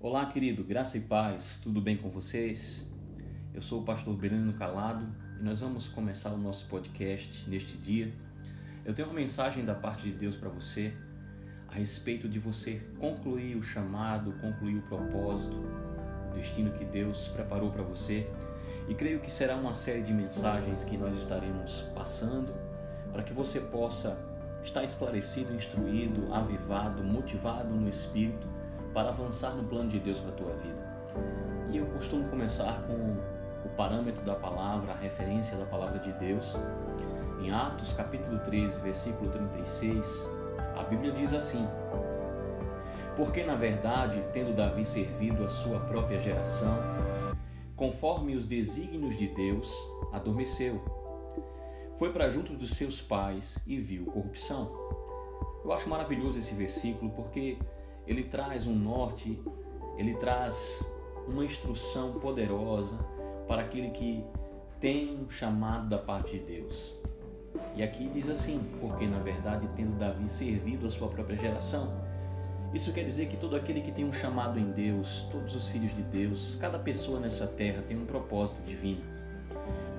[0.00, 2.88] Olá, querido, graça e paz, tudo bem com vocês?
[3.52, 5.04] Eu sou o pastor Breno Calado
[5.40, 8.12] e nós vamos começar o nosso podcast neste dia.
[8.84, 10.94] Eu tenho uma mensagem da parte de Deus para você
[11.66, 15.56] a respeito de você concluir o chamado, concluir o propósito,
[16.30, 18.24] o destino que Deus preparou para você.
[18.88, 22.54] E creio que será uma série de mensagens que nós estaremos passando
[23.10, 24.16] para que você possa
[24.62, 28.57] estar esclarecido, instruído, avivado, motivado no espírito
[28.98, 31.68] para avançar no plano de Deus para a tua vida.
[31.70, 33.16] E eu costumo começar com
[33.64, 36.56] o parâmetro da palavra, a referência da palavra de Deus.
[37.40, 40.28] Em Atos capítulo 13, versículo 36,
[40.76, 41.64] a Bíblia diz assim:
[43.16, 46.76] Porque na verdade, tendo Davi servido a sua própria geração,
[47.76, 49.72] conforme os desígnios de Deus,
[50.12, 50.82] adormeceu.
[52.00, 54.72] Foi para junto dos seus pais e viu corrupção.
[55.64, 57.58] Eu acho maravilhoso esse versículo porque
[58.08, 59.38] ele traz um norte,
[59.98, 60.82] ele traz
[61.28, 62.96] uma instrução poderosa
[63.46, 64.24] para aquele que
[64.80, 66.94] tem um chamado da parte de Deus.
[67.76, 71.92] E aqui diz assim: porque na verdade, tendo Davi servido a sua própria geração,
[72.72, 75.94] isso quer dizer que todo aquele que tem um chamado em Deus, todos os filhos
[75.94, 79.02] de Deus, cada pessoa nessa terra tem um propósito divino.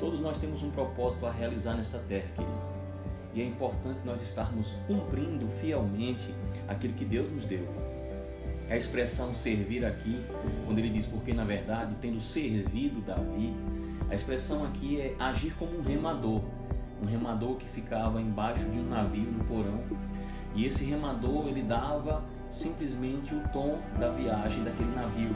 [0.00, 2.78] Todos nós temos um propósito a realizar nessa terra, querido.
[3.34, 6.34] E é importante nós estarmos cumprindo fielmente
[6.66, 7.66] aquilo que Deus nos deu.
[8.70, 10.22] A expressão servir aqui,
[10.66, 13.54] quando ele diz porque na verdade, tendo servido Davi,
[14.10, 16.42] a expressão aqui é agir como um remador,
[17.02, 19.80] um remador que ficava embaixo de um navio no porão,
[20.54, 25.34] e esse remador ele dava simplesmente o tom da viagem daquele navio.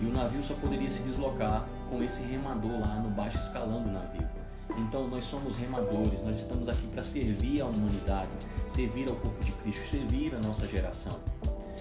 [0.00, 3.90] E o navio só poderia se deslocar com esse remador lá no baixo escalão do
[3.90, 4.26] navio.
[4.76, 8.28] Então nós somos remadores, nós estamos aqui para servir a humanidade,
[8.68, 11.18] servir ao corpo de Cristo, servir a nossa geração.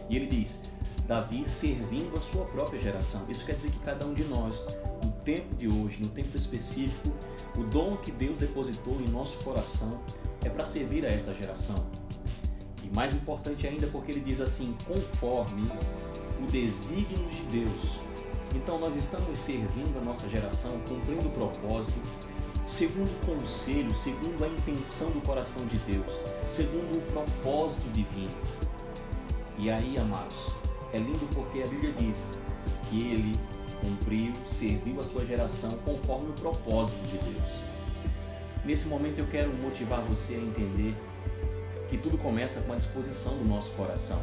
[0.09, 0.71] E ele diz:
[1.07, 3.25] Davi servindo a sua própria geração.
[3.29, 4.65] Isso quer dizer que cada um de nós,
[5.03, 7.15] no tempo de hoje, no tempo específico,
[7.57, 10.01] o dom que Deus depositou em nosso coração
[10.43, 11.75] é para servir a esta geração.
[12.83, 15.71] E mais importante ainda, porque ele diz assim: conforme
[16.41, 17.99] o desígnio de Deus.
[18.55, 21.99] Então nós estamos servindo a nossa geração, cumprindo o propósito,
[22.65, 26.11] segundo o conselho, segundo a intenção do coração de Deus,
[26.49, 28.35] segundo o propósito divino.
[29.57, 30.51] E aí, amados,
[30.93, 32.37] é lindo porque a Bíblia diz
[32.89, 33.39] que ele
[33.81, 37.63] cumpriu, serviu a sua geração conforme o propósito de Deus.
[38.65, 40.95] Nesse momento eu quero motivar você a entender
[41.87, 44.19] que tudo começa com a disposição do nosso coração,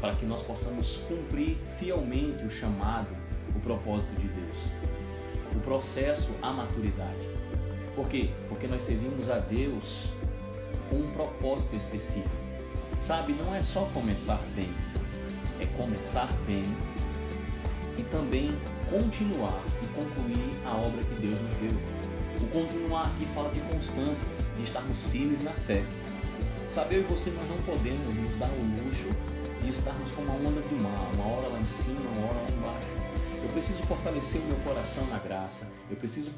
[0.00, 3.08] para que nós possamos cumprir fielmente o chamado,
[3.54, 4.58] o propósito de Deus.
[5.54, 7.28] O processo, a maturidade.
[7.94, 8.30] Por quê?
[8.48, 10.08] Porque nós servimos a Deus
[10.90, 12.34] com um propósito específico.
[12.96, 14.70] Sabe, não é só começar bem,
[15.62, 16.64] é começar bem
[17.96, 18.56] e também
[18.90, 21.80] continuar e concluir a obra que Deus nos deu.
[22.40, 25.84] O continuar aqui fala de constâncias, de estarmos firmes na fé.
[26.68, 29.08] Saber eu e você nós não podemos nos dar o luxo
[29.62, 32.48] de estarmos como a onda do mar, uma hora lá em cima, uma hora lá
[32.50, 32.88] embaixo.
[33.42, 36.30] Eu preciso fortalecer o meu coração na graça, eu preciso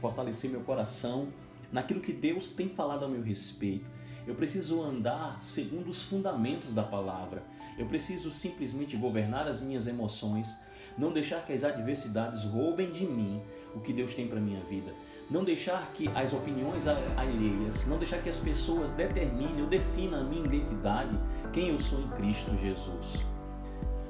[0.00, 1.28] fortalecer meu coração
[1.72, 3.84] naquilo que Deus tem falado a meu respeito.
[4.26, 7.42] Eu preciso andar segundo os fundamentos da palavra.
[7.76, 10.56] Eu preciso simplesmente governar as minhas emoções,
[10.96, 13.42] não deixar que as adversidades roubem de mim
[13.74, 14.94] o que Deus tem para minha vida.
[15.30, 20.24] Não deixar que as opiniões alheias, não deixar que as pessoas determinem ou definam a
[20.24, 21.18] minha identidade,
[21.52, 23.24] quem eu sou em Cristo Jesus.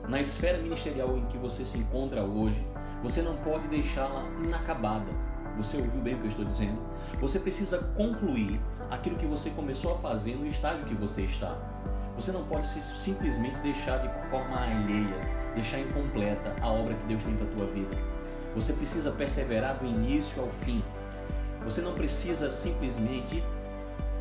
[0.09, 2.65] Na esfera ministerial em que você se encontra hoje,
[3.03, 5.11] você não pode deixá-la inacabada.
[5.57, 6.79] Você ouviu bem o que eu estou dizendo?
[7.21, 8.61] Você precisa concluir
[8.91, 11.57] aquilo que você começou a fazer no estágio que você está.
[12.17, 17.35] Você não pode simplesmente deixar de forma alheia, deixar incompleta a obra que Deus tem
[17.37, 17.97] para a tua vida.
[18.55, 20.83] Você precisa perseverar do início ao fim.
[21.65, 23.43] Você não precisa simplesmente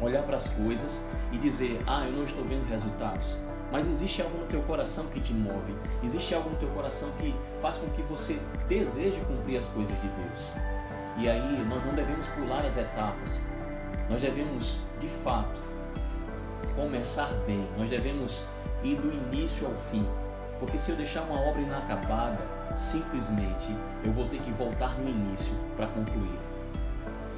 [0.01, 3.37] olhar para as coisas e dizer: "Ah, eu não estou vendo resultados".
[3.71, 5.73] Mas existe algo no teu coração que te move,
[6.03, 10.07] existe algo no teu coração que faz com que você deseje cumprir as coisas de
[10.07, 10.53] Deus.
[11.17, 13.41] E aí nós não devemos pular as etapas.
[14.09, 15.61] Nós devemos, de fato,
[16.75, 17.67] começar bem.
[17.77, 18.43] Nós devemos
[18.83, 20.07] ir do início ao fim.
[20.59, 22.39] Porque se eu deixar uma obra inacabada,
[22.75, 26.39] simplesmente eu vou ter que voltar no início para concluir.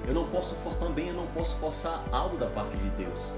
[0.08, 3.32] Eu não posso também eu não posso forçar algo da parte de Deus,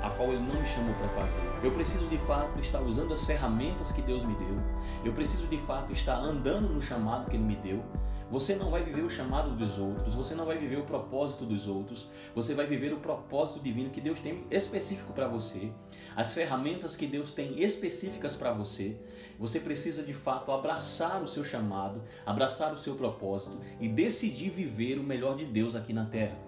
[0.00, 1.42] a qual ele não me chamou para fazer.
[1.62, 4.56] Eu preciso de fato estar usando as ferramentas que Deus me deu.
[5.04, 7.82] Eu preciso de fato estar andando no chamado que ele me deu
[8.32, 11.68] você não vai viver o chamado dos outros, você não vai viver o propósito dos
[11.68, 15.70] outros, você vai viver o propósito divino que Deus tem específico para você,
[16.16, 18.96] as ferramentas que Deus tem específicas para você.
[19.38, 24.98] Você precisa de fato abraçar o seu chamado, abraçar o seu propósito e decidir viver
[24.98, 26.38] o melhor de Deus aqui na terra.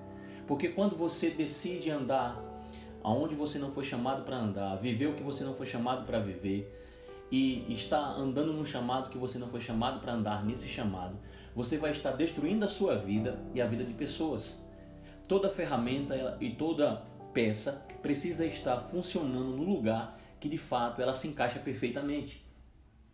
[0.47, 2.43] Porque quando você decide andar
[3.03, 6.19] aonde você não foi chamado para andar, viver o que você não foi chamado para
[6.19, 6.81] viver
[7.31, 11.19] e está andando num chamado que você não foi chamado para andar nesse chamado,
[11.55, 14.59] você vai estar destruindo a sua vida e a vida de pessoas.
[15.29, 17.03] Toda ferramenta e toda
[17.33, 22.45] peça precisa estar funcionando no lugar que de fato ela se encaixa perfeitamente.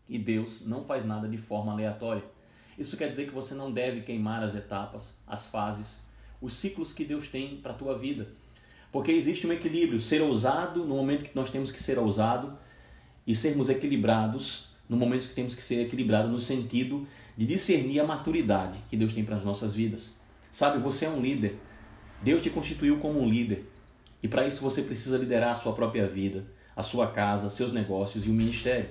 [0.09, 2.25] E Deus não faz nada de forma aleatória.
[2.77, 6.01] Isso quer dizer que você não deve queimar as etapas, as fases,
[6.41, 8.27] os ciclos que Deus tem para a tua vida.
[8.91, 12.59] Porque existe um equilíbrio, ser ousado no momento que nós temos que ser ousado
[13.27, 17.07] e sermos equilibrados no momento que temos que ser equilibrados no sentido
[17.41, 20.15] de discernir a maturidade que Deus tem para as nossas vidas.
[20.53, 21.59] Sabe, você é um líder.
[22.23, 23.65] Deus te constituiu como um líder.
[24.23, 26.45] E para isso você precisa liderar a sua própria vida,
[26.77, 28.91] a sua casa, seus negócios e o ministério.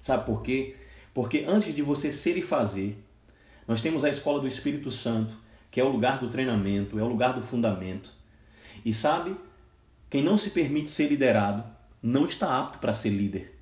[0.00, 0.76] Sabe por quê?
[1.12, 2.96] Porque antes de você ser e fazer,
[3.68, 5.36] nós temos a escola do Espírito Santo,
[5.70, 8.10] que é o lugar do treinamento, é o lugar do fundamento.
[8.82, 9.36] E sabe,
[10.08, 11.62] quem não se permite ser liderado
[12.02, 13.60] não está apto para ser líder.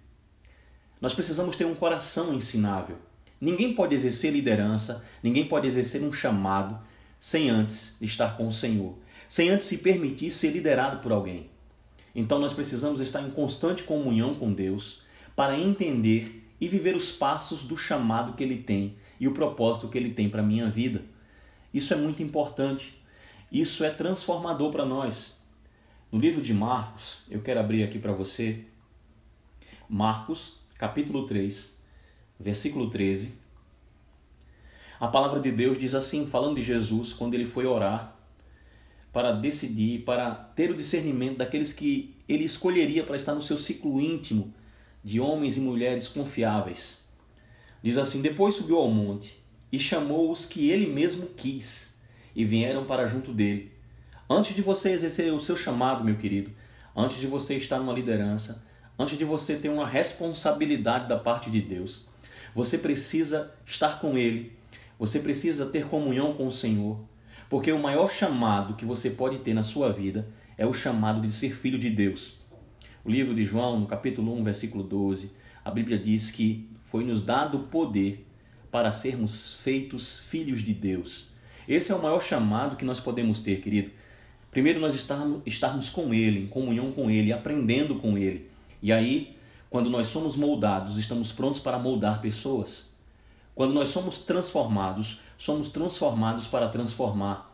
[1.01, 2.97] Nós precisamos ter um coração ensinável.
[3.43, 6.79] Ninguém pode exercer liderança, ninguém pode exercer um chamado
[7.19, 8.95] sem antes estar com o Senhor,
[9.29, 11.51] sem antes se permitir ser liderado por alguém.
[12.15, 15.03] Então nós precisamos estar em constante comunhão com Deus
[15.35, 19.99] para entender e viver os passos do chamado que Ele tem e o propósito que
[19.99, 21.03] Ele tem para a minha vida.
[21.75, 22.95] Isso é muito importante.
[23.51, 25.37] Isso é transformador para nós.
[26.13, 28.61] No livro de Marcos, eu quero abrir aqui para você.
[29.89, 31.82] Marcos, capítulo 3,
[32.43, 33.33] versículo 13.
[35.01, 38.17] A palavra de Deus diz assim, falando de Jesus, quando ele foi orar
[39.13, 44.01] para decidir, para ter o discernimento daqueles que ele escolheria para estar no seu ciclo
[44.01, 44.53] íntimo
[45.05, 46.99] de homens e mulheres confiáveis.
[47.83, 49.39] Diz assim: Depois subiu ao monte
[49.71, 51.95] e chamou os que ele mesmo quis
[52.35, 53.73] e vieram para junto dele.
[54.31, 56.53] Antes de você exercer o seu chamado, meu querido,
[56.97, 58.65] antes de você estar numa liderança,
[58.99, 62.07] antes de você ter uma responsabilidade da parte de Deus,
[62.55, 64.53] você precisa estar com Ele,
[64.99, 67.01] você precisa ter comunhão com o Senhor,
[67.49, 71.33] porque o maior chamado que você pode ter na sua vida é o chamado de
[71.33, 72.39] ser filho de Deus.
[73.05, 75.33] O livro de João, no capítulo 1, versículo 12,
[75.65, 78.27] a Bíblia diz que foi-nos dado o poder
[78.71, 81.29] para sermos feitos filhos de Deus.
[81.69, 83.91] Esse é o maior chamado que nós podemos ter, querido.
[84.51, 88.49] Primeiro, nós estarmos, estarmos com Ele, em comunhão com Ele, aprendendo com Ele.
[88.83, 89.37] E aí,
[89.73, 92.91] quando nós somos moldados, estamos prontos para moldar pessoas.
[93.55, 97.51] Quando nós somos transformados, somos transformados para transformar.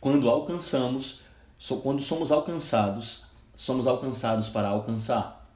[0.00, 1.20] Quando alcançamos,
[1.80, 3.22] quando somos alcançados,
[3.54, 5.48] somos alcançados para alcançar.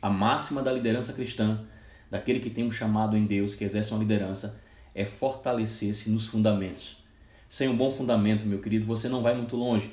[0.00, 1.58] A máxima da liderança cristã,
[2.08, 4.60] daquele que tem um chamado em Deus, que exerce uma liderança,
[4.94, 6.98] é fortalecer-se nos fundamentos.
[7.48, 9.92] Sem um bom fundamento, meu querido, você não vai muito longe.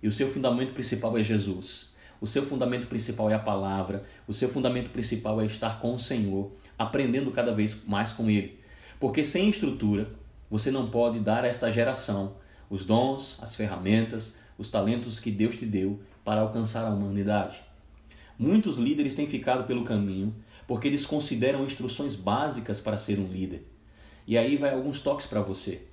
[0.00, 1.93] E o seu fundamento principal é Jesus.
[2.24, 4.02] O seu fundamento principal é a palavra.
[4.26, 8.58] O seu fundamento principal é estar com o Senhor, aprendendo cada vez mais com Ele.
[8.98, 10.08] Porque sem estrutura,
[10.50, 12.36] você não pode dar a esta geração
[12.70, 17.60] os dons, as ferramentas, os talentos que Deus te deu para alcançar a humanidade.
[18.38, 20.34] Muitos líderes têm ficado pelo caminho
[20.66, 23.68] porque eles consideram instruções básicas para ser um líder.
[24.26, 25.88] E aí vai alguns toques para você.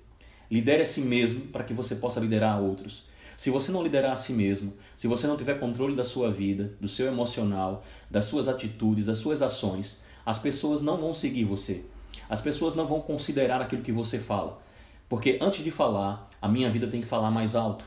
[0.50, 3.11] Lidere a si mesmo para que você possa liderar outros.
[3.42, 6.74] Se você não liderar a si mesmo, se você não tiver controle da sua vida,
[6.80, 11.84] do seu emocional, das suas atitudes, das suas ações, as pessoas não vão seguir você.
[12.30, 14.62] As pessoas não vão considerar aquilo que você fala.
[15.10, 17.84] Porque antes de falar, a minha vida tem que falar mais alto.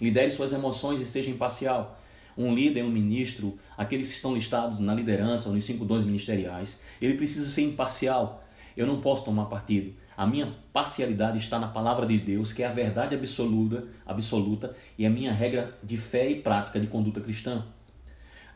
[0.00, 1.96] Lidere suas emoções e seja imparcial.
[2.36, 6.80] Um líder, um ministro, aqueles que estão listados na liderança ou nos cinco dons ministeriais,
[7.00, 8.43] ele precisa ser imparcial.
[8.76, 9.94] Eu não posso tomar partido.
[10.16, 15.04] A minha parcialidade está na palavra de Deus, que é a verdade absoluta, absoluta e
[15.04, 17.64] a minha regra de fé e prática de conduta cristã.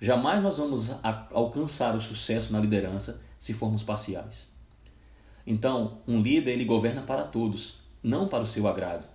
[0.00, 0.94] Jamais nós vamos
[1.32, 4.52] alcançar o sucesso na liderança se formos parciais.
[5.44, 9.06] Então, um líder ele governa para todos, não para o seu agrado.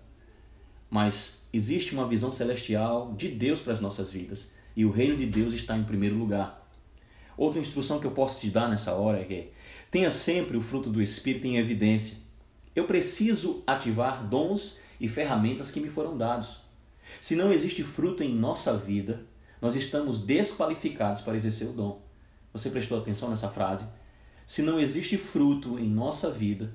[0.89, 5.25] Mas existe uma visão celestial de Deus para as nossas vidas e o reino de
[5.25, 6.67] Deus está em primeiro lugar.
[7.38, 9.51] Outra instrução que eu posso te dar nessa hora é que
[9.93, 12.17] tenha sempre o fruto do Espírito em evidência.
[12.75, 16.57] Eu preciso ativar dons e ferramentas que me foram dados.
[17.21, 19.23] Se não existe fruto em nossa vida,
[19.62, 22.01] nós estamos desqualificados para exercer o dom.
[22.51, 23.85] Você prestou atenção nessa frase?
[24.47, 26.73] Se não existe fruto em nossa vida,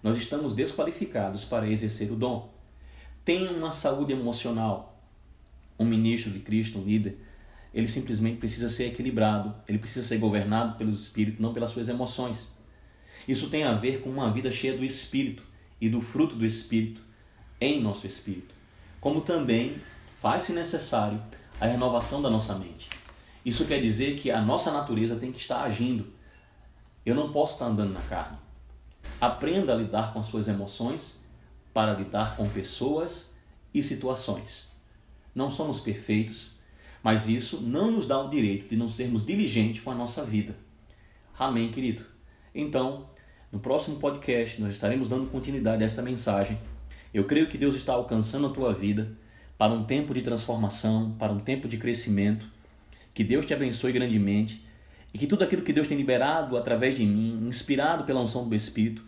[0.00, 2.54] nós estamos desqualificados para exercer o dom.
[3.24, 5.04] Tenha uma saúde emocional.
[5.76, 7.18] Um ministro de Cristo, um líder,
[7.74, 12.52] ele simplesmente precisa ser equilibrado, ele precisa ser governado pelo Espírito, não pelas suas emoções.
[13.26, 15.42] Isso tem a ver com uma vida cheia do Espírito
[15.80, 17.02] e do fruto do Espírito
[17.60, 18.54] em nosso espírito.
[19.00, 19.76] Como também
[20.20, 21.20] faz-se necessário
[21.60, 22.88] a renovação da nossa mente.
[23.44, 26.12] Isso quer dizer que a nossa natureza tem que estar agindo.
[27.04, 28.38] Eu não posso estar andando na carne.
[29.20, 31.20] Aprenda a lidar com as suas emoções
[31.72, 33.34] para lidar com pessoas
[33.72, 34.70] e situações.
[35.34, 36.53] Não somos perfeitos,
[37.04, 40.56] mas isso não nos dá o direito de não sermos diligentes com a nossa vida.
[41.38, 42.02] Amém, querido?
[42.54, 43.10] Então,
[43.52, 46.58] no próximo podcast, nós estaremos dando continuidade a esta mensagem.
[47.12, 49.12] Eu creio que Deus está alcançando a tua vida
[49.58, 52.46] para um tempo de transformação, para um tempo de crescimento.
[53.12, 54.66] Que Deus te abençoe grandemente
[55.12, 58.54] e que tudo aquilo que Deus tem liberado através de mim, inspirado pela unção do
[58.54, 59.04] Espírito,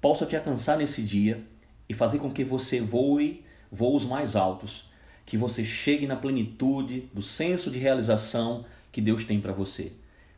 [0.00, 1.46] possa te alcançar nesse dia
[1.88, 4.87] e fazer com que você voe voos mais altos,
[5.28, 9.92] que você chegue na plenitude do senso de realização que Deus tem para você.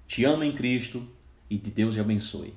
[0.09, 1.07] Te amo em Cristo
[1.49, 2.53] e que Deus te abençoe.